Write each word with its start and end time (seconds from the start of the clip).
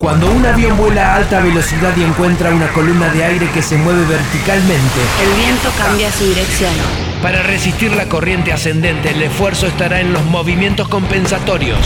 Cuando 0.00 0.30
un 0.30 0.46
avión 0.46 0.76
vuela 0.76 1.12
a 1.12 1.16
alta 1.16 1.40
velocidad 1.40 1.92
y 1.96 2.04
encuentra 2.04 2.54
una 2.54 2.68
columna 2.72 3.12
de 3.12 3.24
aire 3.24 3.50
que 3.50 3.60
se 3.60 3.76
mueve 3.76 4.06
verticalmente, 4.06 5.00
El 5.20 5.36
viento 5.36 5.70
cambia 5.76 6.12
su 6.12 6.24
dirección. 6.24 6.72
para 7.20 7.42
resistir 7.42 7.90
la 7.96 8.08
corriente 8.08 8.52
ascendente, 8.52 9.10
el 9.10 9.20
esfuerzo 9.22 9.66
estará 9.66 10.00
en 10.00 10.12
los 10.12 10.24
movimientos 10.26 10.86
compensatorios. 10.86 11.80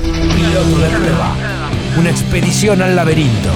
Piloto 0.00 0.78
de 0.78 0.88
prueba. 0.90 1.34
Una 1.98 2.10
expedición 2.10 2.80
al 2.82 2.94
laberinto. 2.94 3.50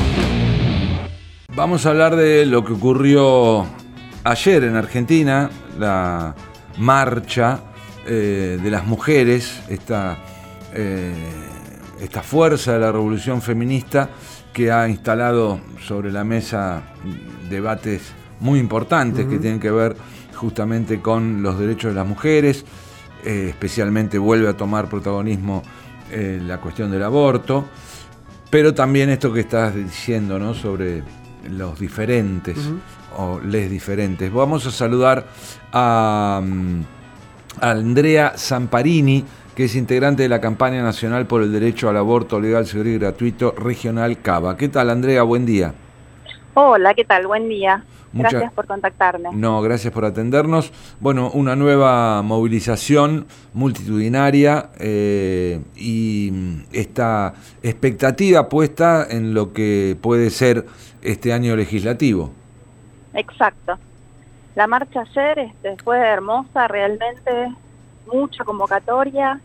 Vamos 1.54 1.86
a 1.86 1.90
hablar 1.90 2.16
de 2.16 2.46
lo 2.46 2.64
que 2.64 2.72
ocurrió 2.72 3.64
ayer 4.24 4.64
en 4.64 4.74
Argentina, 4.74 5.50
la 5.78 6.34
marcha 6.78 7.60
eh, 8.08 8.58
de 8.60 8.70
las 8.72 8.84
mujeres, 8.84 9.60
esta, 9.68 10.18
eh, 10.74 11.14
esta 12.00 12.22
fuerza 12.22 12.72
de 12.72 12.80
la 12.80 12.92
revolución 12.92 13.42
feminista 13.42 14.08
que 14.52 14.70
ha 14.70 14.88
instalado 14.88 15.60
sobre 15.80 16.10
la 16.10 16.24
mesa 16.24 16.82
debates 17.48 18.12
muy 18.40 18.58
importantes 18.58 19.26
que 19.26 19.38
tienen 19.38 19.60
que 19.60 19.70
ver 19.70 19.96
justamente 20.34 21.00
con 21.00 21.42
los 21.42 21.58
derechos 21.58 21.92
de 21.92 21.96
las 21.96 22.06
mujeres, 22.06 22.64
eh, 23.24 23.46
especialmente 23.50 24.18
vuelve 24.18 24.48
a 24.48 24.56
tomar 24.56 24.88
protagonismo 24.88 25.62
eh, 26.10 26.40
la 26.42 26.58
cuestión 26.58 26.90
del 26.90 27.02
aborto, 27.02 27.66
pero 28.50 28.72
también 28.72 29.10
esto 29.10 29.32
que 29.32 29.40
estás 29.40 29.74
diciendo, 29.74 30.38
¿no? 30.38 30.54
Sobre 30.54 31.02
los 31.50 31.78
diferentes 31.78 32.56
o 33.16 33.40
les 33.40 33.70
diferentes. 33.70 34.32
Vamos 34.32 34.66
a 34.66 34.70
saludar 34.70 35.26
a, 35.72 36.40
mm, 36.42 36.80
a 36.80 36.97
Andrea 37.60 38.32
Zamparini, 38.36 39.24
que 39.54 39.64
es 39.64 39.74
integrante 39.74 40.22
de 40.22 40.28
la 40.28 40.40
campaña 40.40 40.82
nacional 40.82 41.26
por 41.26 41.42
el 41.42 41.52
derecho 41.52 41.88
al 41.88 41.96
aborto 41.96 42.40
legal, 42.40 42.66
seguro 42.66 42.90
y 42.90 42.98
gratuito 42.98 43.52
regional 43.52 44.20
CABA. 44.20 44.56
¿Qué 44.56 44.68
tal, 44.68 44.90
Andrea? 44.90 45.22
Buen 45.22 45.46
día. 45.46 45.74
Hola, 46.54 46.94
¿qué 46.94 47.04
tal? 47.04 47.26
Buen 47.26 47.48
día. 47.48 47.84
Gracias 48.12 48.52
por 48.52 48.66
contactarme. 48.66 49.30
No, 49.32 49.60
gracias 49.60 49.92
por 49.92 50.04
atendernos. 50.04 50.72
Bueno, 51.00 51.30
una 51.30 51.56
nueva 51.56 52.22
movilización 52.22 53.26
multitudinaria 53.52 54.70
eh, 54.78 55.60
y 55.76 56.30
mm, 56.32 56.60
esta 56.72 57.34
expectativa 57.62 58.48
puesta 58.48 59.06
en 59.08 59.34
lo 59.34 59.52
que 59.52 59.96
puede 60.00 60.30
ser 60.30 60.66
este 61.02 61.32
año 61.32 61.54
legislativo. 61.54 62.32
Exacto. 63.14 63.78
La 64.58 64.66
marcha 64.66 65.02
ayer 65.02 65.38
este, 65.38 65.76
fue 65.84 66.00
hermosa, 66.00 66.66
realmente 66.66 67.54
mucha 68.12 68.42
convocatoria. 68.42 69.40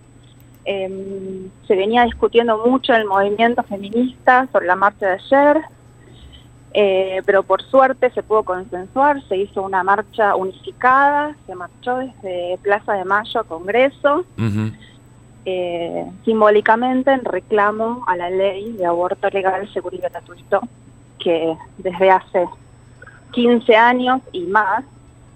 Em, 0.66 1.52
se 1.68 1.76
venía 1.76 2.06
discutiendo 2.06 2.58
mucho 2.66 2.96
el 2.96 3.06
movimiento 3.06 3.62
feminista 3.62 4.48
sobre 4.52 4.66
la 4.66 4.76
marcha 4.76 5.06
de 5.06 5.14
ayer, 5.14 5.62
eh, 6.74 7.22
pero 7.28 7.44
por 7.44 7.62
suerte 7.62 8.10
se 8.10 8.24
pudo 8.24 8.42
consensuar, 8.42 9.22
se 9.28 9.38
hizo 9.38 9.62
una 9.62 9.84
marcha 9.84 10.36
unificada, 10.36 11.36
se 11.46 11.54
marchó 11.54 11.98
desde 11.98 12.58
Plaza 12.64 12.94
de 12.94 13.06
Mayo 13.06 13.42
a 13.42 13.44
Congreso, 13.44 14.26
eh, 15.46 16.06
simbólicamente 16.26 17.12
en 17.12 17.24
reclamo 17.24 18.04
a 18.08 18.18
la 18.18 18.32
ley 18.32 18.72
de 18.72 18.88
aborto 18.88 19.30
legal, 19.30 19.72
seguro 19.74 19.96
y 19.96 20.00
gratuito, 20.00 20.62
que 21.20 21.56
desde 21.78 22.10
hace 22.10 22.48
15 23.34 23.76
años 23.76 24.20
y 24.32 24.46
más, 24.46 24.84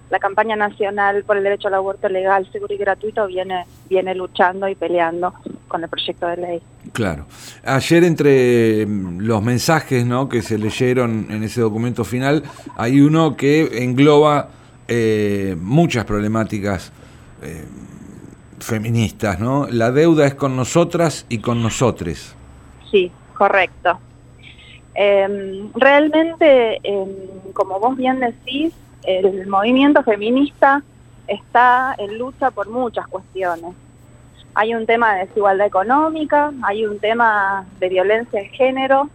la 0.09 0.19
campaña 0.19 0.55
nacional 0.55 1.23
por 1.23 1.37
el 1.37 1.43
derecho 1.43 1.67
al 1.67 1.75
aborto 1.75 2.07
legal, 2.09 2.49
seguro 2.51 2.73
y 2.73 2.77
gratuito 2.77 3.27
viene, 3.27 3.65
viene 3.89 4.15
luchando 4.15 4.67
y 4.67 4.75
peleando 4.75 5.33
con 5.67 5.83
el 5.83 5.89
proyecto 5.89 6.27
de 6.27 6.37
ley. 6.37 6.61
Claro. 6.93 7.25
Ayer 7.63 8.03
entre 8.03 8.85
mm, 8.85 9.19
los 9.19 9.43
mensajes 9.43 10.05
¿no? 10.05 10.29
que 10.29 10.41
se 10.41 10.57
leyeron 10.57 11.27
en 11.29 11.43
ese 11.43 11.61
documento 11.61 12.03
final, 12.03 12.43
hay 12.77 13.01
uno 13.01 13.35
que 13.35 13.83
engloba 13.83 14.49
eh, 14.87 15.55
muchas 15.59 16.05
problemáticas 16.05 16.91
eh, 17.41 17.65
feministas. 18.59 19.39
¿no? 19.39 19.67
La 19.69 19.91
deuda 19.91 20.25
es 20.25 20.35
con 20.35 20.55
nosotras 20.55 21.25
y 21.29 21.39
con 21.39 21.61
nosotres. 21.61 22.35
Sí, 22.89 23.11
correcto. 23.33 23.99
Em, 24.95 25.71
realmente, 25.75 26.79
em, 26.81 27.09
como 27.53 27.79
vos 27.79 27.95
bien 27.95 28.19
decís, 28.19 28.73
el 29.03 29.47
movimiento 29.47 30.03
feminista 30.03 30.83
está 31.27 31.95
en 31.97 32.17
lucha 32.17 32.51
por 32.51 32.69
muchas 32.69 33.07
cuestiones. 33.07 33.75
Hay 34.53 34.73
un 34.73 34.85
tema 34.85 35.13
de 35.13 35.25
desigualdad 35.27 35.67
económica, 35.67 36.51
hay 36.63 36.85
un 36.85 36.99
tema 36.99 37.65
de 37.79 37.89
violencia 37.89 38.41
de 38.41 38.47
género 38.49 39.09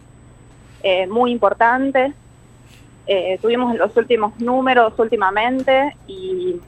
eh, 0.81 1.07
muy 1.07 1.31
importante. 1.31 2.13
Eh, 3.07 3.37
tuvimos 3.41 3.75
los 3.75 3.95
últimos 3.97 4.39
números 4.39 4.93
últimamente 4.97 5.95
y 6.07 6.61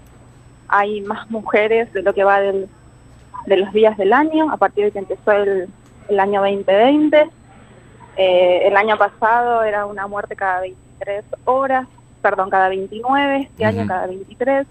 hay 0.68 1.02
más 1.02 1.30
mujeres 1.30 1.92
de 1.94 2.02
lo 2.02 2.14
que 2.14 2.24
va 2.24 2.42
de 2.42 2.68
los 3.48 3.72
días 3.72 3.98
del 3.98 4.12
año, 4.12 4.52
a 4.52 4.58
partir 4.58 4.86
de 4.86 4.92
que 4.92 5.00
empezó 5.00 5.32
el, 5.32 5.70
el 6.10 6.20
año 6.20 6.42
2020. 6.42 7.30
Eh, 8.18 8.68
el 8.68 8.78
año 8.78 8.98
pasado 8.98 9.64
era 9.64 9.86
una 9.86 10.08
muerte 10.08 10.36
cada 10.36 10.62
23 10.62 11.26
horas, 11.46 11.88
perdón, 12.26 12.50
cada 12.50 12.70
29, 12.70 13.42
este 13.52 13.66
año 13.66 13.86
cada 13.88 14.08
23. 14.08 14.66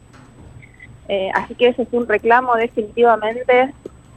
Eh, 1.06 1.31
así 1.34 1.54
que 1.54 1.69
ese 1.69 1.82
es 1.82 1.88
un 1.92 2.09
reclamo 2.09 2.56
definitivamente 2.56 3.72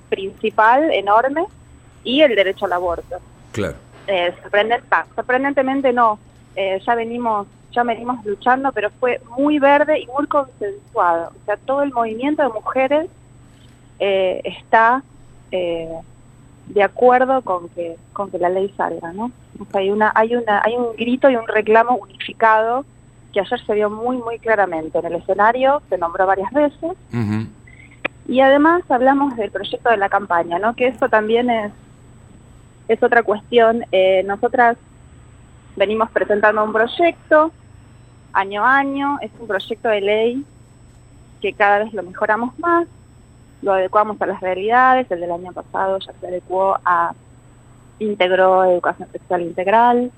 principal, 0.09 0.91
enorme, 0.91 1.43
y 2.03 2.21
el 2.21 2.33
derecho 2.35 2.65
al 2.65 2.73
aborto. 2.73 3.17
Claro. 3.51 3.75
Eh, 4.07 4.33
sorprendente- 4.41 4.87
sorprendentemente 5.15 5.93
no, 5.93 6.17
Eh, 6.55 6.81
ya 6.87 6.95
venimos 6.95 7.45
ya 7.71 7.83
venimos 7.83 8.25
luchando, 8.25 8.71
pero 8.71 8.89
fue 8.99 9.21
muy 9.37 9.59
verde 9.59 9.99
y 9.99 10.07
muy 10.07 10.25
consensuado. 10.25 11.29
O 11.39 11.45
sea, 11.45 11.55
todo 11.57 11.83
el 11.83 11.93
movimiento 11.93 12.41
de 12.41 12.49
mujeres 12.49 13.07
está 13.99 15.03
de 16.77 16.83
acuerdo 16.83 17.41
con 17.43 17.69
que 17.69 17.95
con 18.13 18.31
que 18.31 18.39
la 18.39 18.49
ley 18.49 18.73
salga, 18.75 19.13
¿no? 19.13 19.25
O 19.61 19.65
sea, 19.71 19.81
hay 19.81 19.91
una 19.91 20.11
hay 20.15 20.35
una 20.35 20.61
hay 20.65 20.75
un 20.75 20.95
grito 20.95 21.29
y 21.29 21.35
un 21.35 21.47
reclamo 21.47 21.95
unificado 21.97 22.85
que 23.33 23.39
ayer 23.39 23.59
se 23.65 23.73
vio 23.73 23.89
muy 23.89 24.17
muy 24.17 24.39
claramente 24.39 24.97
en 24.97 25.05
el 25.05 25.15
escenario, 25.15 25.81
se 25.89 25.97
nombró 25.97 26.25
varias 26.25 26.51
veces 26.51 26.93
y 28.27 28.41
además 28.41 28.83
hablamos 28.89 29.35
del 29.37 29.51
proyecto 29.51 29.89
de 29.89 29.97
la 29.97 30.09
campaña, 30.09 30.59
¿no? 30.59 30.75
Que 30.75 30.87
eso 30.87 31.07
también 31.07 31.49
es, 31.49 31.71
es 32.89 33.01
otra 33.01 33.23
cuestión. 33.23 33.85
Eh, 33.91 34.23
nosotras 34.25 34.77
venimos 35.77 36.11
presentando 36.11 36.63
un 36.63 36.73
proyecto 36.73 37.51
año 38.33 38.65
a 38.65 38.77
año, 38.77 39.17
es 39.21 39.31
un 39.39 39.47
proyecto 39.47 39.87
de 39.87 40.01
ley 40.01 40.45
que 41.41 41.53
cada 41.53 41.79
vez 41.79 41.93
lo 41.93 42.03
mejoramos 42.03 42.57
más, 42.59 42.87
lo 43.61 43.73
adecuamos 43.73 44.21
a 44.21 44.25
las 44.25 44.41
realidades, 44.41 45.09
el 45.09 45.21
del 45.21 45.31
año 45.31 45.53
pasado 45.53 45.99
ya 45.99 46.11
se 46.19 46.27
adecuó 46.27 46.77
a, 46.83 47.13
integró 47.99 48.63
educación 48.65 49.09
sexual 49.11 49.41
integral, 49.41 50.11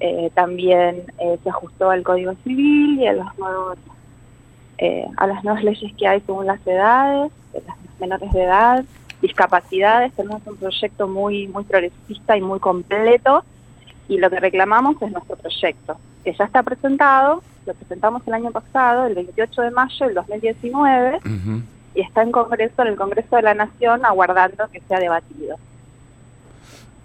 eh, 0.00 0.30
también 0.34 1.04
eh, 1.18 1.38
se 1.42 1.48
ajustó 1.48 1.90
al 1.90 2.02
Código 2.02 2.34
Civil 2.44 3.00
y 3.00 3.06
a 3.06 3.12
los 3.14 3.38
nuevos 3.38 3.78
eh, 4.78 5.06
a 5.16 5.26
las 5.26 5.42
nuevas 5.42 5.64
leyes 5.64 5.90
que 5.96 6.06
hay 6.06 6.20
según 6.20 6.46
las 6.46 6.64
edades, 6.66 7.32
de 7.52 7.62
las 7.66 7.76
menores 7.98 8.30
de 8.32 8.42
edad, 8.42 8.84
discapacidades. 9.22 10.12
Tenemos 10.12 10.42
un 10.46 10.56
proyecto 10.56 11.08
muy 11.08 11.48
muy 11.48 11.64
progresista 11.64 12.36
y 12.36 12.42
muy 12.42 12.60
completo 12.60 13.42
y 14.08 14.18
lo 14.18 14.30
que 14.30 14.38
reclamamos 14.38 15.00
es 15.02 15.10
nuestro 15.10 15.36
proyecto, 15.36 15.96
que 16.24 16.32
ya 16.34 16.44
está 16.44 16.62
presentado, 16.62 17.42
lo 17.66 17.74
presentamos 17.74 18.22
el 18.26 18.34
año 18.34 18.50
pasado, 18.52 19.06
el 19.06 19.14
28 19.14 19.62
de 19.62 19.70
mayo 19.72 20.06
del 20.06 20.14
2019, 20.14 21.16
Ujú. 21.16 21.62
y 21.94 22.00
está 22.02 22.22
en 22.22 22.30
Congreso, 22.30 22.82
en 22.82 22.88
el 22.88 22.96
Congreso 22.96 23.36
de 23.36 23.42
la 23.42 23.54
Nación, 23.54 24.04
aguardando 24.04 24.68
que 24.70 24.80
sea 24.82 25.00
debatido. 25.00 25.56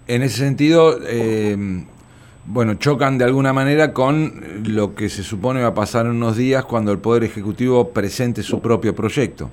En 0.06 0.22
ese 0.22 0.38
sentido, 0.38 0.98
eh, 1.06 1.56
bueno, 2.46 2.74
chocan 2.74 3.18
de 3.18 3.24
alguna 3.24 3.52
manera 3.52 3.92
con 3.92 4.32
lo 4.66 4.94
que 4.94 5.08
se 5.08 5.22
supone 5.22 5.62
va 5.62 5.68
a 5.68 5.74
pasar 5.74 6.06
en 6.06 6.12
unos 6.12 6.36
días 6.36 6.64
cuando 6.64 6.90
el 6.92 6.98
Poder 6.98 7.24
Ejecutivo 7.24 7.90
presente 7.90 8.42
su 8.42 8.60
propio 8.60 8.94
proyecto. 8.94 9.48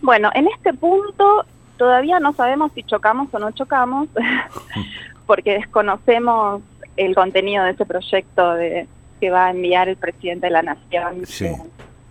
Bueno, 0.00 0.30
en 0.34 0.46
este 0.48 0.72
punto 0.74 1.44
todavía 1.76 2.20
no 2.20 2.32
sabemos 2.34 2.70
si 2.74 2.82
chocamos 2.84 3.28
o 3.32 3.38
no 3.38 3.50
chocamos, 3.52 4.08
porque 5.26 5.54
desconocemos 5.54 6.62
el 6.96 7.14
contenido 7.14 7.64
de 7.64 7.70
ese 7.72 7.84
proyecto 7.86 8.54
de, 8.54 8.86
que 9.20 9.30
va 9.30 9.46
a 9.46 9.50
enviar 9.50 9.88
el 9.88 9.96
presidente 9.96 10.46
de 10.46 10.52
la 10.52 10.62
Nación, 10.62 11.26
Sí. 11.26 11.46
eh, 11.46 11.56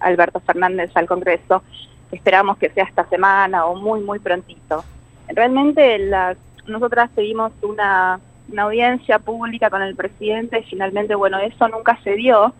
Alberto 0.01 0.41
Fernández, 0.41 0.91
al 0.95 1.05
Congreso. 1.05 1.63
Esperamos 2.11 2.57
que 2.57 2.69
sea 2.69 2.83
esta 2.83 3.07
semana 3.07 3.65
o 3.65 3.75
muy, 3.75 4.01
muy 4.01 4.19
prontito. 4.19 4.83
Realmente 5.29 5.97
las, 5.99 6.35
nosotras 6.67 7.09
pedimos 7.15 7.51
una, 7.61 8.19
una 8.51 8.63
audiencia 8.63 9.19
pública 9.19 9.69
con 9.69 9.81
el 9.81 9.95
presidente 9.95 10.59
y 10.59 10.63
finalmente, 10.63 11.15
bueno, 11.15 11.37
eso 11.39 11.67
nunca 11.67 11.97
se 12.03 12.15
dio, 12.15 12.53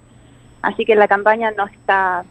así 0.62 0.86
que 0.86 0.96
la 0.96 1.08
campaña 1.08 1.52
no 1.52 1.66
está 1.68 2.24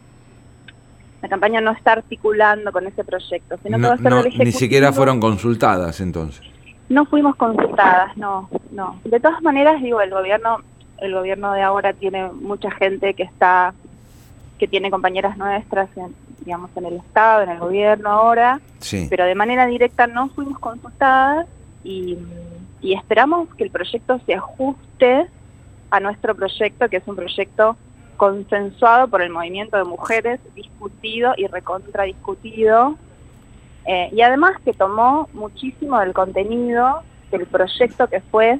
la 1.21 1.29
campaña 1.29 1.61
no 1.61 1.71
está 1.71 1.93
articulando 1.93 2.73
con 2.73 2.85
ese 2.85 3.01
proyecto, 3.05 3.55
sino 3.63 3.77
que 3.77 3.83
va 3.83 3.87
No- 3.89 3.93
a 3.93 3.97
ser 3.97 4.09
no, 4.11 4.23
del 4.23 4.37
ni 4.39 4.51
siquiera 4.51 4.91
fueron 4.91 5.21
consultadas 5.21 6.01
entonces. 6.01 6.45
No 6.89 7.05
fuimos 7.05 7.37
consultadas, 7.37 8.15
no, 8.17 8.49
no. 8.71 8.99
De 9.05 9.21
todas 9.21 9.41
maneras, 9.41 9.81
digo, 9.81 10.01
el 10.01 10.09
gobierno, 10.09 10.57
el 10.97 11.13
gobierno 11.13 11.53
de 11.53 11.61
ahora 11.61 11.93
tiene 11.93 12.27
mucha 12.29 12.69
gente 12.71 13.13
que 13.13 13.23
está, 13.23 13.73
que 14.59 14.67
tiene 14.67 14.91
compañeras 14.91 15.37
nuestras, 15.37 15.87
en, 15.95 16.13
digamos, 16.43 16.69
en 16.75 16.87
el 16.87 16.95
Estado, 16.97 17.43
en 17.43 17.51
el 17.51 17.59
gobierno 17.59 18.09
ahora, 18.09 18.59
Sí. 18.79 19.07
pero 19.09 19.23
de 19.23 19.33
manera 19.35 19.65
directa 19.65 20.07
no 20.07 20.27
fuimos 20.27 20.59
consultadas 20.59 21.47
y, 21.83 22.17
esperamos 22.81 23.53
que 23.55 23.63
el 23.63 23.71
proyecto 23.71 24.19
se 24.25 24.33
ajuste 24.33 25.27
a 25.89 25.99
nuestro 25.99 26.35
proyecto, 26.35 26.89
que 26.89 26.97
es 26.97 27.07
un 27.07 27.15
proyecto 27.15 27.77
consensuado 28.17 29.07
por 29.07 29.21
el 29.21 29.29
movimiento 29.29 29.77
de 29.77 29.83
mujeres, 29.85 30.39
discutido 30.55 31.33
y 31.37 31.47
recontradiscutido, 31.47 32.97
eh, 33.85 34.09
y 34.11 34.21
además 34.21 34.53
que 34.63 34.73
tomó 34.73 35.29
muchísimo 35.33 35.99
del 35.99 36.13
contenido 36.13 37.03
del 37.31 37.45
proyecto 37.47 38.07
que 38.07 38.21
fue 38.21 38.59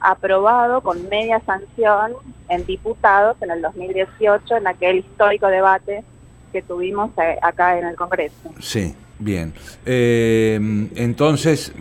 aprobado 0.00 0.80
con 0.80 1.08
media 1.08 1.40
sanción 1.40 2.12
en 2.48 2.64
diputados 2.64 3.36
en 3.40 3.50
el 3.50 3.62
2018, 3.62 4.56
en 4.56 4.66
aquel 4.66 4.98
histórico 4.98 5.48
debate 5.48 6.04
que 6.52 6.62
tuvimos 6.62 7.10
eh, 7.18 7.36
acá 7.42 7.78
en 7.78 7.86
el 7.86 7.96
Congreso. 7.96 8.50
Sí, 8.60 8.94
bien. 9.18 9.52
Eh, 9.84 10.58
entonces, 10.94 11.72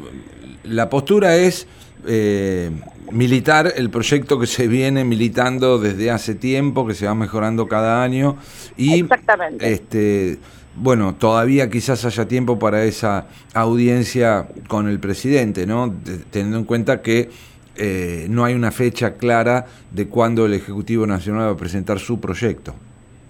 la 0.67 0.89
postura 0.89 1.35
es 1.37 1.67
eh, 2.07 2.71
militar 3.11 3.73
el 3.75 3.89
proyecto 3.89 4.39
que 4.39 4.47
se 4.47 4.67
viene 4.67 5.03
militando 5.05 5.79
desde 5.79 6.11
hace 6.11 6.35
tiempo, 6.35 6.85
que 6.85 6.93
se 6.93 7.05
va 7.05 7.15
mejorando 7.15 7.67
cada 7.67 8.03
año 8.03 8.37
y 8.77 8.99
Exactamente. 9.01 9.71
este 9.71 10.37
bueno, 10.77 11.15
todavía 11.15 11.69
quizás 11.69 12.03
haya 12.03 12.27
tiempo 12.27 12.59
para 12.59 12.83
esa 12.83 13.27
audiencia 13.53 14.47
con 14.67 14.89
el 14.89 14.99
presidente, 14.99 15.65
¿no? 15.65 15.87
De- 15.87 16.17
teniendo 16.17 16.57
en 16.57 16.65
cuenta 16.65 17.01
que 17.01 17.29
eh, 17.77 18.27
no 18.29 18.43
hay 18.43 18.55
una 18.55 18.71
fecha 18.71 19.13
clara 19.15 19.67
de 19.91 20.07
cuándo 20.07 20.45
el 20.45 20.53
Ejecutivo 20.53 21.07
Nacional 21.07 21.47
va 21.47 21.51
a 21.51 21.57
presentar 21.57 21.99
su 21.99 22.19
proyecto. 22.19 22.75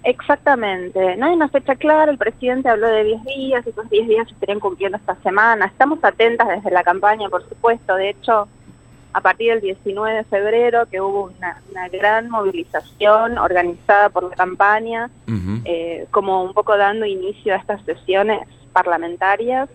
Exactamente, 0.08 1.16
no 1.16 1.26
hay 1.26 1.34
una 1.34 1.48
fecha 1.48 1.74
clara, 1.74 2.12
el 2.12 2.16
presidente 2.16 2.68
habló 2.68 2.86
de 2.86 3.02
10 3.02 3.24
días, 3.24 3.66
esos 3.66 3.90
10 3.90 4.06
días 4.06 4.28
se 4.28 4.34
estarían 4.34 4.60
cumpliendo 4.60 4.96
esta 4.96 5.16
semana. 5.16 5.66
Estamos 5.66 5.98
atentas 6.04 6.46
desde 6.46 6.70
la 6.70 6.84
campaña, 6.84 7.28
por 7.28 7.42
supuesto, 7.48 7.96
de 7.96 8.10
hecho, 8.10 8.46
a 9.12 9.20
partir 9.20 9.50
del 9.50 9.62
19 9.62 10.18
de 10.18 10.24
febrero, 10.24 10.86
que 10.86 11.00
hubo 11.00 11.32
una, 11.36 11.60
una 11.72 11.88
gran 11.88 12.30
movilización 12.30 13.36
organizada 13.36 14.08
por 14.10 14.30
la 14.30 14.36
campaña, 14.36 15.10
eh, 15.64 16.06
como 16.12 16.44
un 16.44 16.54
poco 16.54 16.76
dando 16.76 17.04
inicio 17.04 17.54
a 17.54 17.56
estas 17.56 17.82
sesiones 17.84 18.46
parlamentarias. 18.72 19.68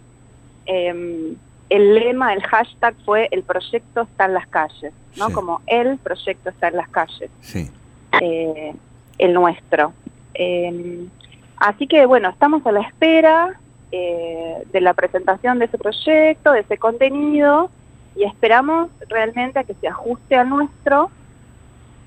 Eh, 0.66 1.34
el 1.70 1.96
lema, 1.96 2.34
el 2.34 2.42
hashtag 2.44 2.96
fue 3.04 3.28
el 3.32 3.44
proyecto 3.44 4.04
está 4.04 4.26
en 4.26 4.34
las 4.36 4.48
calles, 4.48 4.94
¿no? 5.18 5.28
Sí. 5.28 5.34
Como 5.34 5.62
el 5.68 5.98
proyecto 5.98 6.52
está 6.52 6.70
en 6.70 6.78
las 6.78 6.88
calles 6.90 7.30
Sí. 7.42 7.70
eh, 8.22 8.74
el 9.18 9.34
nuestro. 9.34 9.94
Eh, 10.34 11.08
así 11.58 11.88
que 11.88 12.06
bueno, 12.06 12.30
estamos 12.30 12.66
a 12.66 12.72
la 12.72 12.82
espera 12.82 13.60
eh, 13.92 14.64
de 14.72 14.82
la 14.82 14.94
presentación 14.94 15.60
de 15.60 15.66
ese 15.66 15.78
proyecto, 15.78 16.54
de 16.54 16.62
ese 16.62 16.78
contenido, 16.78 17.70
y 18.16 18.24
esperamos 18.24 18.90
realmente 19.10 19.60
a 19.60 19.64
que 19.64 19.74
se 19.76 19.88
ajuste 19.88 20.36
al 20.36 20.50
nuestro 20.50 21.10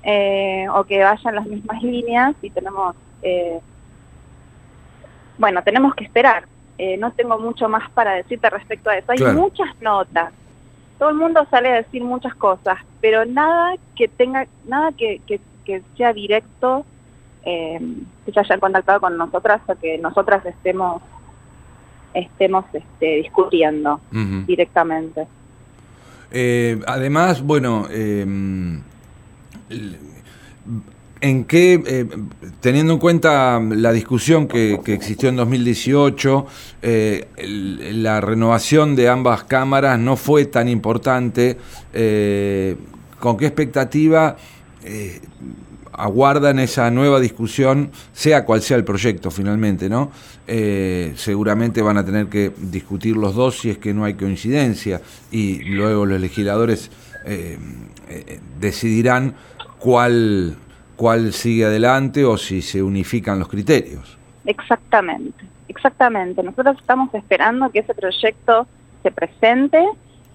eh, 0.03 0.67
o 0.73 0.83
que 0.83 1.03
vaya 1.03 1.29
en 1.29 1.35
las 1.35 1.45
mismas 1.47 1.81
líneas 1.81 2.35
y 2.41 2.49
tenemos, 2.51 2.95
eh, 3.21 3.59
bueno, 5.37 5.63
tenemos 5.63 5.93
que 5.95 6.03
esperar. 6.03 6.45
No 6.99 7.11
tengo 7.11 7.39
mucho 7.39 7.69
más 7.69 7.89
para 7.91 8.15
decirte 8.15 8.49
respecto 8.49 8.89
a 8.89 8.97
eso. 8.97 9.09
Hay 9.11 9.17
Claro. 9.17 9.33
muchas 9.39 9.69
notas. 9.79 10.33
Todo 10.99 11.09
el 11.09 11.15
mundo 11.15 11.47
sale 11.49 11.69
a 11.69 11.75
decir 11.75 12.03
muchas 12.03 12.35
cosas, 12.35 12.77
pero 12.99 13.25
nada 13.25 13.75
que 13.95 14.09
tenga, 14.09 14.45
nada 14.65 14.91
que, 14.91 15.21
que, 15.25 15.39
que 15.63 15.81
sea 15.95 16.11
directo, 16.11 16.85
eh, 17.45 17.79
que 18.25 18.31
se 18.31 18.39
hayan 18.39 18.59
contactado 18.59 18.99
con 18.99 19.17
nosotras 19.17 19.61
o 19.67 19.75
que 19.75 19.97
nosotras 19.99 20.45
estemos 20.45 21.01
estemos 22.13 22.63
este, 22.73 23.17
discutiendo 23.17 23.99
directamente. 24.47 25.27
Eh, 26.31 26.79
además, 26.87 27.41
bueno, 27.41 27.87
eh, 27.91 28.25
¿en 31.21 31.43
qué, 31.45 31.81
eh, 31.85 32.07
teniendo 32.61 32.93
en 32.93 32.99
cuenta 32.99 33.59
la 33.59 33.91
discusión 33.91 34.47
que, 34.47 34.79
que 34.83 34.93
existió 34.93 35.29
en 35.29 35.35
2018, 35.37 36.45
eh, 36.81 37.27
el- 37.37 38.03
la 38.03 38.21
renovación 38.21 38.95
de 38.95 39.09
ambas 39.09 39.43
cámaras 39.43 39.97
no 39.99 40.15
fue 40.17 40.45
tan 40.45 40.67
importante, 40.69 41.57
¿con 43.19 43.37
qué 43.37 43.45
expectativa 43.45 44.35
aguardan 45.97 46.59
esa 46.59 46.89
nueva 46.91 47.19
discusión, 47.19 47.91
sea 48.13 48.45
cual 48.45 48.61
sea 48.61 48.77
el 48.77 48.83
proyecto 48.83 49.31
finalmente, 49.31 49.89
¿no? 49.89 50.11
Eh, 50.47 51.13
seguramente 51.15 51.81
van 51.81 51.97
a 51.97 52.05
tener 52.05 52.27
que 52.27 52.51
discutir 52.57 53.17
los 53.17 53.35
dos 53.35 53.59
si 53.59 53.69
es 53.69 53.77
que 53.77 53.93
no 53.93 54.05
hay 54.05 54.13
coincidencia 54.13 55.01
y 55.31 55.63
luego 55.63 56.05
los 56.05 56.19
legisladores 56.19 56.91
eh, 57.25 57.57
eh, 58.09 58.39
decidirán 58.59 59.35
cuál, 59.79 60.55
cuál 60.95 61.33
sigue 61.33 61.65
adelante 61.65 62.23
o 62.25 62.37
si 62.37 62.61
se 62.61 62.83
unifican 62.83 63.39
los 63.39 63.47
criterios. 63.47 64.17
Exactamente, 64.45 65.43
exactamente. 65.67 66.43
Nosotros 66.43 66.77
estamos 66.79 67.13
esperando 67.13 67.71
que 67.71 67.79
ese 67.79 67.95
proyecto 67.95 68.67
se 69.01 69.11
presente 69.11 69.83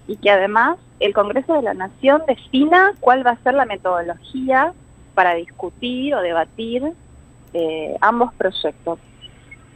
y 0.07 0.17
que 0.17 0.29
además 0.29 0.77
el 0.99 1.13
Congreso 1.13 1.53
de 1.53 1.61
la 1.61 1.73
Nación 1.73 2.21
defina 2.27 2.93
cuál 2.99 3.25
va 3.25 3.31
a 3.31 3.43
ser 3.43 3.53
la 3.53 3.65
metodología 3.65 4.73
para 5.13 5.35
discutir 5.35 6.15
o 6.15 6.21
debatir 6.21 6.83
eh, 7.53 7.95
ambos 8.01 8.33
proyectos. 8.33 8.99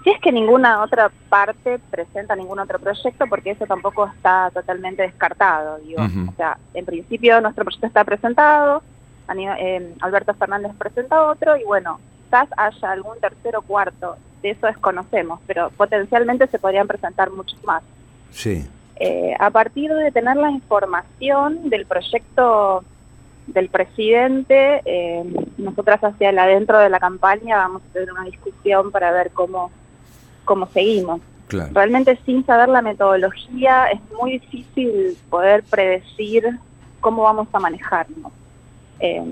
Si 0.03 0.11
es 0.11 0.19
que 0.21 0.31
ninguna 0.31 0.83
otra 0.83 1.11
parte 1.29 1.79
presenta 1.89 2.35
ningún 2.35 2.59
otro 2.59 2.77
proyecto, 2.77 3.25
porque 3.27 3.51
eso 3.51 3.65
tampoco 3.65 4.05
está 4.05 4.51
totalmente 4.51 5.01
descartado. 5.01 5.79
Digo. 5.79 6.01
O 6.01 6.35
sea, 6.35 6.57
en 6.75 6.85
principio 6.85 7.41
nuestro 7.41 7.63
proyecto 7.65 7.87
está 7.87 8.03
presentado, 8.03 8.83
eh, 9.33 9.93
Alberto 10.01 10.33
Fernández 10.35 10.71
presenta 10.77 11.23
otro 11.23 11.57
y 11.57 11.63
bueno, 11.63 11.99
quizás 12.25 12.47
haya 12.55 12.91
algún 12.91 13.19
tercero 13.19 13.59
o 13.59 13.61
cuarto, 13.63 14.17
de 14.43 14.51
eso 14.51 14.67
desconocemos, 14.67 15.39
pero 15.47 15.71
potencialmente 15.71 16.45
se 16.47 16.59
podrían 16.59 16.87
presentar 16.87 17.31
muchos 17.31 17.61
más. 17.63 17.81
Sí, 18.29 18.67
Eh, 18.97 19.35
a 19.39 19.49
partir 19.49 19.91
de 19.93 20.09
tener 20.11 20.37
la 20.37 20.49
información 20.51 21.69
del 21.69 21.85
proyecto 21.85 22.83
del 23.47 23.69
presidente, 23.69 24.81
eh, 24.85 25.23
nosotras 25.57 26.04
hacia 26.04 26.30
el 26.30 26.40
adentro 26.40 26.80
de 26.80 26.90
la 26.90 26.99
campaña 26.99 27.57
vamos 27.57 27.81
a 27.83 27.94
tener 27.94 28.11
una 28.11 28.23
discusión 28.23 28.92
para 28.92 29.11
ver 29.11 29.31
cómo, 29.31 29.71
cómo 30.44 30.68
seguimos. 30.68 31.21
claro. 31.47 31.71
Realmente 31.73 32.19
sin 32.25 32.45
saber 32.45 32.69
la 32.69 32.81
metodología 32.81 33.85
es 33.87 33.99
muy 34.18 34.40
difícil 34.40 35.18
poder 35.30 35.64
predecir 35.64 36.59
cómo 36.99 37.23
vamos 37.23 37.47
a 37.54 37.59
manejarnos. 37.59 38.31
Eh, 38.99 39.23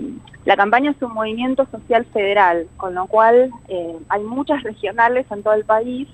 la 0.45 0.57
campaña 0.57 0.91
es 0.91 1.01
un 1.01 1.13
movimiento 1.13 1.65
social 1.71 2.05
federal, 2.05 2.67
con 2.77 2.93
lo 2.93 3.07
cual 3.07 3.49
eh, 3.69 3.97
hay 4.09 4.23
muchas 4.23 4.61
regionales 4.63 5.25
en 5.31 5.41
todo 5.41 5.53
el 5.53 5.63
país 5.63 6.07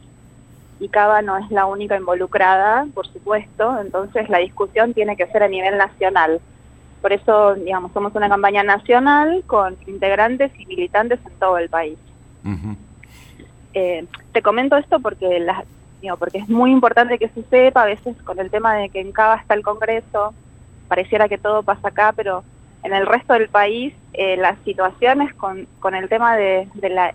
y 0.80 0.88
Cava 0.88 1.22
no 1.22 1.38
es 1.38 1.50
la 1.52 1.66
única 1.66 1.98
involucrada, 1.98 2.88
por 2.94 3.08
supuesto, 3.08 3.80
entonces 3.82 4.30
la 4.30 4.38
discusión 4.38 4.94
tiene 4.94 5.18
que 5.18 5.28
ser 5.28 5.44
a 5.44 5.48
nivel 5.48 5.78
nacional. 5.78 6.40
Por 7.02 7.14
eso, 7.14 7.56
digamos, 7.56 7.92
somos 7.94 8.14
una 8.16 8.30
campaña 8.30 8.64
nacional 8.64 9.44
con 9.48 9.78
integrantes 9.88 10.52
y 10.60 10.66
militantes 10.66 11.20
en 11.26 11.34
todo 11.40 11.58
el 11.58 11.70
país. 11.70 11.98
Eh, 13.74 14.06
te 14.34 14.42
comento 14.42 14.76
esto 14.78 15.00
porque, 15.00 15.40
la- 15.40 15.66
digo, 16.02 16.18
porque 16.18 16.40
es 16.40 16.50
muy 16.50 16.72
importante 16.72 17.18
que 17.20 17.30
se 17.30 17.44
sepa, 17.44 17.84
a 17.84 17.86
veces 17.86 18.22
con 18.24 18.40
el 18.40 18.50
tema 18.50 18.76
de 18.76 18.90
que 18.90 19.00
en 19.00 19.12
Cava 19.12 19.36
está 19.36 19.54
el 19.54 19.64
Congreso, 19.64 20.34
pareciera 20.88 21.30
que 21.30 21.38
todo 21.38 21.64
pasa 21.64 21.90
acá, 21.90 22.14
pero 22.16 22.44
en 22.84 22.94
el 22.94 23.06
resto 23.06 23.34
del 23.34 23.50
país 23.50 23.94
eh, 24.14 24.38
las 24.38 24.58
situaciones 24.64 25.34
con, 25.36 25.68
con 25.80 25.96
el 25.96 26.10
tema 26.10 26.36
de, 26.36 26.68
de 26.74 26.90
la 26.90 27.14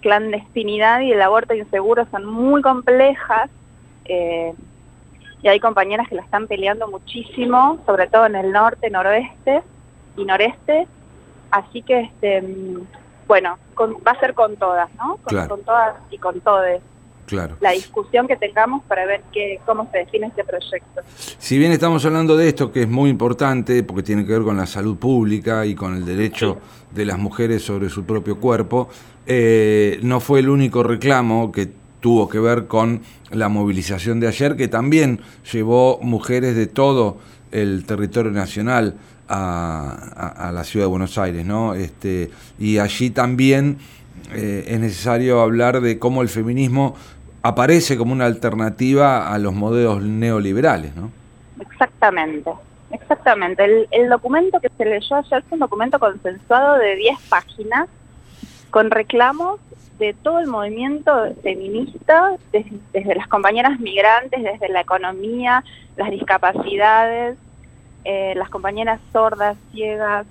clandestinidad 0.00 1.00
y 1.00 1.12
el 1.12 1.22
aborto 1.22 1.54
inseguro 1.54 2.06
son 2.10 2.24
muy 2.26 2.60
complejas 2.62 3.50
eh, 4.04 4.52
y 5.42 5.48
hay 5.48 5.58
compañeras 5.60 6.08
que 6.08 6.14
la 6.14 6.22
están 6.22 6.46
peleando 6.46 6.88
muchísimo, 6.88 7.78
sobre 7.86 8.06
todo 8.06 8.26
en 8.26 8.36
el 8.36 8.52
norte, 8.52 8.88
noroeste 8.90 9.62
y 10.16 10.24
noreste, 10.24 10.86
así 11.50 11.82
que 11.82 12.00
este 12.02 12.42
mm, 12.42 12.80
bueno, 13.28 13.56
con- 13.74 13.94
va 14.06 14.12
a 14.12 14.20
ser 14.20 14.34
con 14.34 14.56
todas, 14.56 14.88
¿no? 14.96 15.16
Con, 15.16 15.24
Claro. 15.26 15.48
con 15.48 15.62
todas 15.62 15.94
y 16.10 16.18
con 16.18 16.40
todes 16.40 16.80
Claro. 17.26 17.56
la 17.60 17.70
discusión 17.70 18.26
que 18.26 18.36
tengamos 18.36 18.82
para 18.84 19.06
ver 19.06 19.22
qué, 19.32 19.58
cómo 19.64 19.88
se 19.90 19.98
define 19.98 20.26
este 20.26 20.44
proyecto. 20.44 21.00
Si 21.38 21.56
bien 21.56 21.72
estamos 21.72 22.04
hablando 22.04 22.36
de 22.36 22.48
esto, 22.48 22.70
que 22.72 22.82
es 22.82 22.88
muy 22.88 23.08
importante 23.10 23.82
porque 23.84 24.02
tiene 24.02 24.26
que 24.26 24.32
ver 24.32 24.42
con 24.42 24.56
la 24.56 24.66
salud 24.66 24.96
pública 24.98 25.64
y 25.64 25.74
con 25.74 25.94
el 25.96 26.04
derecho 26.04 26.58
de 26.90 27.06
las 27.06 27.18
mujeres 27.18 27.62
sobre 27.64 27.88
su 27.88 28.04
propio 28.04 28.38
cuerpo, 28.38 28.88
eh, 29.26 29.98
no 30.02 30.20
fue 30.20 30.40
el 30.40 30.48
único 30.50 30.82
reclamo 30.82 31.50
que 31.52 31.70
tuvo 32.02 32.28
que 32.28 32.40
ver 32.40 32.66
con 32.66 33.00
la 33.30 33.48
movilización 33.48 34.20
de 34.20 34.26
ayer, 34.26 34.56
que 34.56 34.68
también 34.68 35.20
llevó 35.50 36.00
mujeres 36.02 36.56
de 36.56 36.66
todo 36.66 37.18
el 37.52 37.84
territorio 37.86 38.32
nacional 38.32 38.96
a, 39.28 40.50
la 40.52 40.64
ciudad 40.64 40.84
de 40.84 40.90
Buenos 40.90 41.16
Aires, 41.16 41.46
¿no? 41.46 41.74
Este, 41.74 42.30
y 42.58 42.78
allí 42.78 43.10
también 43.10 43.78
eh, 44.34 44.64
es 44.66 44.80
necesario 44.80 45.40
hablar 45.40 45.80
de 45.80 45.98
cómo 45.98 46.22
el 46.22 46.28
feminismo 46.28 46.96
aparece 47.42 47.96
como 47.96 48.12
una 48.12 48.26
alternativa 48.26 49.32
a 49.32 49.38
los 49.38 49.54
modelos 49.54 50.02
neoliberales, 50.02 50.94
¿no? 50.96 51.10
Exactamente, 51.60 52.50
exactamente. 52.90 53.64
El, 53.64 53.88
el 53.92 54.08
documento 54.08 54.60
que 54.60 54.70
se 54.76 54.84
leyó 54.84 55.16
ayer 55.16 55.42
fue 55.48 55.54
un 55.56 55.60
documento 55.60 56.00
consensuado 56.00 56.78
de 56.78 56.96
10 56.96 57.18
páginas 57.28 57.88
con 58.70 58.90
reclamos 58.90 59.60
de 60.02 60.14
todo 60.14 60.40
el 60.40 60.48
movimiento 60.48 61.32
feminista, 61.44 62.32
desde, 62.50 63.14
las 63.14 63.28
compañeras 63.28 63.78
migrantes, 63.78 64.42
desde 64.42 64.68
la 64.68 64.80
economía, 64.80 65.62
las 65.96 66.10
discapacidades, 66.10 67.38
eh, 68.04 68.34
las 68.34 68.50
compañeras 68.50 68.98
sordas, 69.12 69.56
ciegas, 69.70 70.26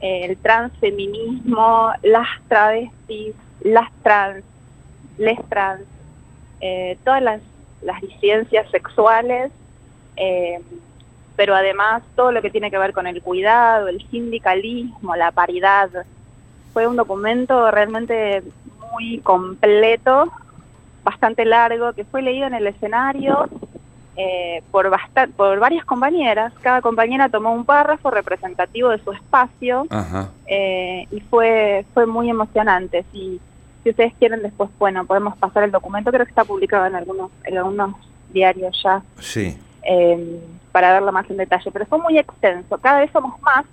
eh, 0.00 0.26
el 0.26 0.36
transfeminismo, 0.36 1.90
las 2.02 2.28
travestis, 2.46 3.34
las 3.62 3.90
trans, 4.04 4.44
les 5.18 5.38
trans, 5.48 5.82
eh, 6.60 6.96
todas 7.02 7.22
las, 7.22 7.40
las, 7.82 8.00
disidencias 8.02 8.70
sexuales, 8.70 9.50
pero 11.34 11.56
además 11.56 12.04
todo 12.14 12.30
lo 12.30 12.40
que 12.40 12.50
tiene 12.50 12.70
que 12.70 12.78
ver 12.78 12.92
con 12.92 13.08
el 13.08 13.20
cuidado, 13.20 13.88
el 13.88 14.00
sindicalismo, 14.10 15.16
la 15.16 15.32
paridad. 15.32 15.90
Fue 16.72 16.86
un 16.86 16.94
documento 16.94 17.68
realmente 17.72 18.44
muy 18.92 19.18
completo, 19.20 20.30
bastante 21.04 21.44
largo, 21.44 21.92
que 21.92 22.04
fue 22.04 22.22
leído 22.22 22.46
en 22.46 22.54
el 22.54 22.66
escenario 22.66 23.48
eh, 24.16 24.62
por, 24.70 24.90
por 25.36 25.58
varias 25.58 25.84
compañeras. 25.84 26.52
Cada 26.60 26.82
compañera 26.82 27.28
tomó 27.28 27.52
un 27.52 27.64
párrafo 27.64 28.10
representativo 28.10 28.90
de 28.90 28.98
su 28.98 29.12
espacio 29.12 29.86
eh, 30.46 31.06
y 31.10 31.20
fue, 31.20 31.84
fue 31.94 32.06
muy 32.06 32.28
emocionante. 32.30 33.04
Si, 33.12 33.40
si 33.82 33.90
ustedes 33.90 34.12
quieren 34.18 34.42
después, 34.42 34.70
bueno, 34.78 35.04
podemos 35.06 35.36
pasar 35.38 35.64
el 35.64 35.70
documento, 35.70 36.10
creo 36.10 36.24
que 36.24 36.30
está 36.30 36.44
publicado 36.44 36.86
en 36.86 36.94
algunos, 36.94 37.30
en 37.44 37.58
algunos 37.58 37.94
diarios 38.32 38.80
ya. 38.82 39.02
Sí. 39.18 39.58
Eh, 39.82 40.40
para 40.70 40.92
verlo 40.92 41.12
más 41.12 41.28
en 41.28 41.36
detalle, 41.36 41.70
pero 41.70 41.86
fue 41.86 41.98
muy 41.98 42.18
extenso. 42.18 42.78
Cada 42.78 43.00
vez 43.00 43.10
somos 43.12 43.40
más 43.42 43.64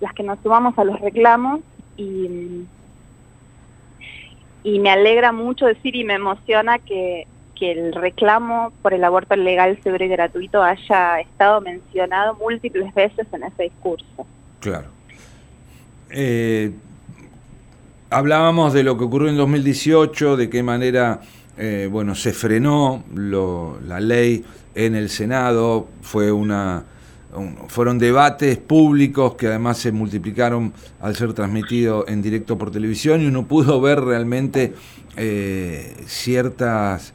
las 0.00 0.12
que 0.14 0.22
nos 0.22 0.38
sumamos 0.40 0.76
a 0.78 0.84
los 0.84 1.00
reclamos 1.00 1.60
y 1.96 2.64
y 4.62 4.78
me 4.78 4.90
alegra 4.90 5.32
mucho 5.32 5.66
decir 5.66 5.96
y 5.96 6.04
me 6.04 6.14
emociona 6.14 6.78
que, 6.78 7.26
el 7.60 7.92
reclamo 7.92 8.72
por 8.82 8.92
el 8.92 9.04
aborto 9.04 9.36
legal, 9.36 9.78
seguro 9.84 10.04
y 10.04 10.08
gratuito 10.08 10.60
haya 10.60 11.20
estado 11.20 11.60
mencionado 11.60 12.34
múltiples 12.34 12.92
veces 12.92 13.24
en 13.32 13.44
ese 13.44 13.62
discurso. 13.62 14.26
Claro. 14.58 14.88
Eh, 16.10 16.72
hablábamos 18.10 18.72
de 18.72 18.82
lo 18.82 18.98
que 18.98 19.04
ocurrió 19.04 19.28
en 19.28 19.36
2018, 19.36 20.36
de 20.36 20.50
qué 20.50 20.64
manera 20.64 21.20
eh, 21.56 21.88
bueno, 21.90 22.14
se 22.14 22.32
frenó 22.32 23.04
la 23.14 24.00
ley 24.00 24.44
en 24.74 24.94
el 24.94 25.08
Senado, 25.10 25.86
fue 26.00 26.32
una 26.32 26.84
fueron 27.68 27.98
debates 27.98 28.58
públicos 28.58 29.34
que 29.36 29.46
además 29.46 29.78
se 29.78 29.90
multiplicaron 29.90 30.72
al 31.00 31.16
ser 31.16 31.32
transmitido 31.32 32.04
en 32.06 32.20
directo 32.20 32.58
por 32.58 32.70
televisión 32.70 33.22
y 33.22 33.26
uno 33.26 33.46
pudo 33.46 33.80
ver 33.80 34.00
realmente 34.00 34.74
eh, 35.16 35.96
ciertas 36.06 37.14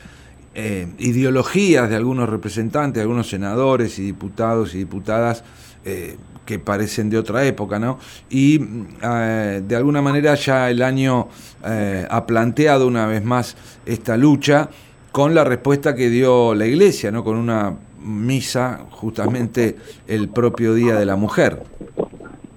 eh, 0.56 0.88
ideologías 0.98 1.90
de 1.90 1.96
algunos 1.96 2.30
representantes, 2.30 2.96
de 2.96 3.02
algunos 3.02 3.30
senadores 3.30 4.00
y 4.00 4.04
diputados 4.04 4.74
y 4.74 4.80
diputadas 4.80 5.44
eh, 5.86 6.18
que 6.46 6.58
parecen 6.58 7.10
de 7.10 7.20
otra 7.20 7.46
época, 7.46 7.78
¿no? 7.78 8.00
Y 8.30 8.58
de 8.58 9.76
alguna 9.76 10.02
manera 10.02 10.34
ya 10.36 10.70
el 10.70 10.82
año 10.82 11.28
ha 11.62 12.26
planteado 12.26 12.88
una 12.88 13.06
vez 13.06 13.22
más 13.22 13.58
esta 13.86 14.16
lucha 14.16 14.70
con 15.12 15.36
la 15.36 15.44
respuesta 15.44 15.94
que 15.94 16.10
dio 16.10 16.56
la 16.56 16.66
Iglesia, 16.66 17.12
¿no? 17.12 17.26
Con 17.26 17.36
una 17.36 17.76
misa 18.00 18.86
justamente 18.92 19.76
el 20.08 20.30
propio 20.30 20.74
Día 20.74 20.96
de 20.96 21.06
la 21.06 21.16
Mujer. 21.16 21.64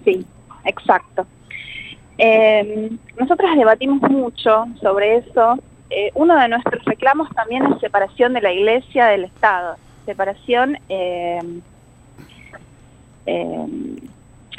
Sí, 0.05 0.25
exacto. 0.65 1.27
Eh, 2.19 2.91
nosotros 3.19 3.51
debatimos 3.57 4.03
mucho 4.11 4.67
sobre 4.81 5.17
eso. 5.17 5.59
Eh, 5.89 6.11
uno 6.15 6.39
de 6.39 6.49
nuestros 6.49 6.85
reclamos 6.85 7.29
también 7.31 7.65
es 7.67 7.81
separación 7.81 8.35
de 8.35 8.43
la 8.43 8.53
Iglesia 8.53 9.07
del 9.07 9.25
Estado, 9.25 9.77
separación, 10.07 10.79
eh, 10.89 11.41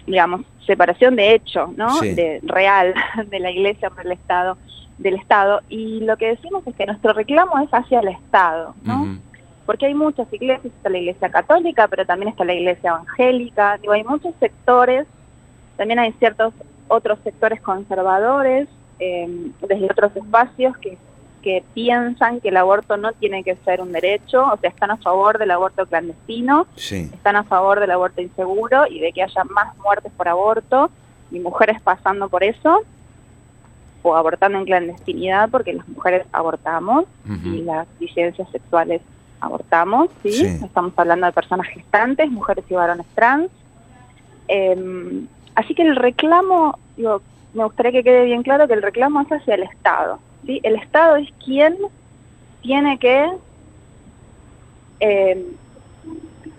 digamos, 0.07 0.41
separación 0.65 1.15
de 1.15 1.35
hecho, 1.35 1.71
¿no? 1.77 1.99
De 1.99 2.39
real 2.43 2.93
de 3.29 3.39
la 3.39 3.51
Iglesia 3.51 3.89
por 3.89 4.05
el 4.05 4.13
Estado, 4.13 4.57
del 4.97 5.15
Estado. 5.15 5.61
Y 5.69 5.99
lo 6.01 6.17
que 6.17 6.29
decimos 6.29 6.65
es 6.65 6.75
que 6.75 6.85
nuestro 6.85 7.13
reclamo 7.13 7.59
es 7.59 7.69
hacia 7.69 7.99
el 7.99 8.07
Estado, 8.09 8.73
¿no? 8.83 9.19
Porque 9.65 9.85
hay 9.85 9.93
muchas 9.93 10.31
iglesias, 10.33 10.73
está 10.73 10.89
la 10.89 10.97
iglesia 10.97 11.29
católica, 11.29 11.87
pero 11.87 12.05
también 12.05 12.29
está 12.29 12.43
la 12.43 12.53
iglesia 12.53 12.91
evangélica, 12.91 13.77
digo, 13.77 13.93
hay 13.93 14.03
muchos 14.03 14.33
sectores, 14.39 15.05
también 15.77 15.99
hay 15.99 16.11
ciertos 16.13 16.53
otros 16.87 17.19
sectores 17.23 17.61
conservadores, 17.61 18.67
em, 18.99 19.53
desde 19.61 19.85
otros 19.85 20.15
espacios 20.15 20.77
que, 20.77 20.97
que 21.41 21.63
piensan 21.73 22.39
que 22.41 22.49
el 22.49 22.57
aborto 22.57 22.97
no 22.97 23.13
tiene 23.13 23.43
que 23.43 23.55
ser 23.57 23.81
un 23.81 23.91
derecho, 23.91 24.45
o 24.45 24.57
sea, 24.57 24.69
están 24.69 24.91
a 24.91 24.97
favor 24.97 25.37
del 25.37 25.51
aborto 25.51 25.85
clandestino, 25.85 26.67
están 27.13 27.35
a 27.35 27.43
favor 27.43 27.79
del 27.79 27.91
aborto 27.91 28.21
inseguro 28.21 28.85
y 28.87 28.99
de 28.99 29.11
que 29.11 29.23
haya 29.23 29.43
más 29.45 29.75
muertes 29.77 30.11
por 30.15 30.27
aborto 30.27 30.91
y 31.31 31.39
mujeres 31.39 31.81
pasando 31.81 32.29
por 32.29 32.43
eso 32.43 32.81
o 34.03 34.15
abortando 34.15 34.57
en 34.57 34.65
clandestinidad 34.65 35.49
porque 35.49 35.73
las 35.73 35.87
mujeres 35.87 36.25
abortamos 36.31 37.05
y 37.45 37.61
las 37.61 37.87
disidencias 37.99 38.49
sexuales 38.51 39.01
abortamos, 39.41 40.09
¿sí? 40.23 40.45
Estamos 40.45 40.93
hablando 40.95 41.25
de 41.25 41.33
personas 41.33 41.67
gestantes, 41.67 42.29
mujeres 42.29 42.63
y 42.69 42.73
varones 42.73 43.07
trans. 43.15 43.49
Em, 44.47 45.27
así 45.55 45.73
que 45.73 45.81
el 45.81 45.95
reclamo, 45.95 46.77
digo, 46.95 47.21
me 47.53 47.63
gustaría 47.65 47.91
que 47.91 48.03
quede 48.03 48.25
bien 48.25 48.43
claro 48.43 48.67
que 48.67 48.75
el 48.75 48.81
reclamo 48.81 49.21
es 49.21 49.31
hacia 49.31 49.55
el 49.55 49.63
Estado, 49.63 50.19
¿sí? 50.45 50.61
El 50.63 50.75
Estado 50.75 51.17
es 51.17 51.29
quien 51.43 51.75
tiene 52.61 52.97
que 52.99 53.31
em, 54.99 55.43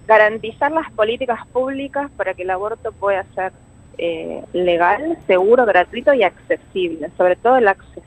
garantizar 0.07 0.73
las 0.73 0.91
políticas 0.93 1.47
públicas 1.49 2.11
para 2.17 2.35
que 2.35 2.43
el 2.43 2.51
aborto 2.51 2.93
pueda 2.93 3.25
ser 3.35 3.53
eh, 3.99 4.43
legal, 4.53 5.19
seguro, 5.27 5.65
gratuito 5.65 6.13
y 6.13 6.23
accesible, 6.25 7.11
sobre 7.17 7.37
todo 7.37 7.57
el 7.57 7.69
acceso. 7.69 8.03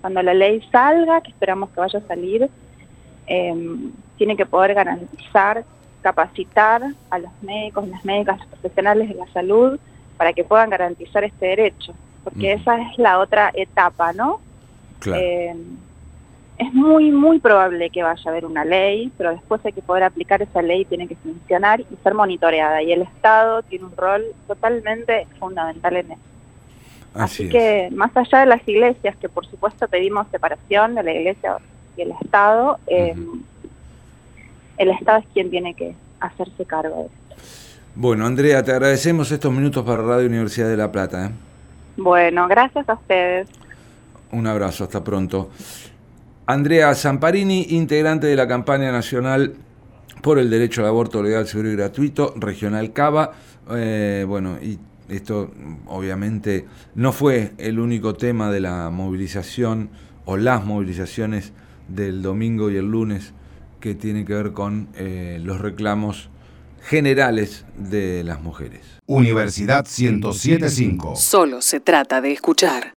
Cuando 0.00 0.22
la 0.22 0.34
ley 0.34 0.60
salga, 0.70 1.22
que 1.22 1.30
esperamos 1.30 1.70
que 1.70 1.80
vaya 1.80 1.98
a 1.98 2.06
salir, 2.06 2.50
Em, 3.26 3.92
tiene 4.18 4.36
que 4.36 4.46
poder 4.46 4.74
garantizar, 4.74 5.64
capacitar 6.02 6.82
a 7.10 7.18
los 7.18 7.30
médicos, 7.42 7.88
las 7.88 8.04
médicas, 8.04 8.38
los 8.38 8.48
profesionales 8.48 9.08
de 9.08 9.14
la 9.14 9.26
salud 9.32 9.78
para 10.16 10.32
que 10.32 10.44
puedan 10.44 10.70
garantizar 10.70 11.24
este 11.24 11.46
derecho, 11.46 11.94
porque 12.22 12.52
esa 12.52 12.80
es 12.82 12.98
la 12.98 13.18
otra 13.18 13.50
etapa, 13.54 14.12
¿no? 14.12 14.40
Em, 15.06 15.58
es 16.56 16.72
muy, 16.72 17.10
muy 17.10 17.40
probable 17.40 17.90
que 17.90 18.02
vaya 18.02 18.22
a 18.24 18.28
haber 18.28 18.46
una 18.46 18.64
ley, 18.64 19.10
pero 19.18 19.30
después 19.30 19.64
hay 19.64 19.72
que 19.72 19.82
poder 19.82 20.04
aplicar 20.04 20.40
esa 20.40 20.62
ley, 20.62 20.84
tiene 20.84 21.08
que 21.08 21.16
funcionar 21.16 21.80
y 21.80 21.86
ser 22.02 22.14
monitoreada, 22.14 22.82
y 22.82 22.92
el 22.92 23.02
Estado 23.02 23.62
tiene 23.62 23.86
un 23.86 23.96
rol 23.96 24.24
totalmente 24.46 25.26
fundamental 25.40 25.96
en 25.96 26.12
eso. 26.12 26.20
Así, 27.14 27.48
que 27.48 27.88
más 27.92 28.16
allá 28.16 28.40
de 28.40 28.46
las 28.46 28.68
iglesias, 28.68 29.16
que 29.16 29.28
por 29.28 29.46
supuesto 29.46 29.86
pedimos 29.88 30.26
separación 30.30 30.94
de 30.94 31.02
la 31.02 31.12
iglesia 31.12 31.56
y 31.96 32.02
el 32.02 32.12
Estado, 32.22 32.78
eh, 32.86 33.14
el 34.78 34.90
Estado 34.90 35.18
es 35.18 35.26
quien 35.32 35.50
tiene 35.50 35.74
que 35.74 35.94
hacerse 36.20 36.64
cargo 36.64 36.96
de 36.96 37.04
esto. 37.06 37.44
Bueno, 37.94 38.26
Andrea, 38.26 38.62
te 38.64 38.72
agradecemos 38.72 39.30
estos 39.30 39.52
minutos 39.52 39.84
para 39.84 40.02
Radio 40.02 40.26
Universidad 40.26 40.68
de 40.68 40.76
La 40.76 40.90
Plata. 40.90 41.26
¿eh? 41.26 41.30
Bueno, 41.96 42.48
gracias 42.48 42.88
a 42.88 42.94
ustedes. 42.94 43.48
Un 44.32 44.46
abrazo, 44.46 44.84
hasta 44.84 45.04
pronto. 45.04 45.50
Andrea 46.46 46.94
Zamparini, 46.94 47.66
integrante 47.70 48.26
de 48.26 48.36
la 48.36 48.48
campaña 48.48 48.90
nacional 48.90 49.54
por 50.22 50.38
el 50.38 50.50
derecho 50.50 50.80
al 50.80 50.88
aborto 50.88 51.22
legal, 51.22 51.46
seguro 51.46 51.70
y 51.70 51.76
gratuito, 51.76 52.34
Regional 52.36 52.92
Cava. 52.92 53.32
Eh, 53.70 54.24
bueno, 54.26 54.58
y 54.60 54.78
esto 55.08 55.50
obviamente 55.86 56.66
no 56.94 57.12
fue 57.12 57.52
el 57.58 57.78
único 57.78 58.14
tema 58.14 58.50
de 58.50 58.60
la 58.60 58.90
movilización 58.90 59.90
o 60.24 60.36
las 60.36 60.64
movilizaciones 60.64 61.52
del 61.88 62.22
domingo 62.22 62.70
y 62.70 62.76
el 62.76 62.90
lunes 62.90 63.32
que 63.80 63.94
tiene 63.94 64.24
que 64.24 64.34
ver 64.34 64.52
con 64.52 64.88
eh, 64.94 65.38
los 65.42 65.60
reclamos 65.60 66.28
generales 66.82 67.64
de 67.76 68.22
las 68.24 68.42
mujeres. 68.42 68.82
Universidad 69.06 69.86
1075. 69.86 71.16
Solo 71.16 71.62
se 71.62 71.80
trata 71.80 72.20
de 72.20 72.32
escuchar. 72.32 72.92